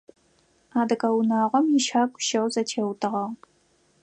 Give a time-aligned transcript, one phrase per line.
[0.79, 3.39] Адыгэ унагъом ищагу щэу зэтеутыгъагъ.